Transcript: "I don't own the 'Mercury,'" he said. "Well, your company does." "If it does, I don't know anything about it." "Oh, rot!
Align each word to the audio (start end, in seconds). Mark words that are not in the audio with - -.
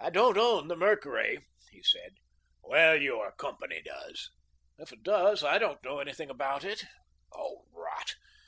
"I 0.00 0.10
don't 0.10 0.36
own 0.36 0.66
the 0.66 0.74
'Mercury,'" 0.74 1.46
he 1.70 1.80
said. 1.80 2.16
"Well, 2.60 3.00
your 3.00 3.30
company 3.36 3.80
does." 3.80 4.32
"If 4.78 4.90
it 4.92 5.04
does, 5.04 5.44
I 5.44 5.58
don't 5.58 5.80
know 5.84 6.00
anything 6.00 6.28
about 6.28 6.64
it." 6.64 6.82
"Oh, 7.32 7.64
rot! 7.72 8.16